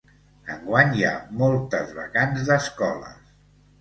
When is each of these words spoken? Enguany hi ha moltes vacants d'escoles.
Enguany 0.53 0.95
hi 1.01 1.05
ha 1.09 1.13
moltes 1.43 1.93
vacants 1.99 2.49
d'escoles. 2.49 3.21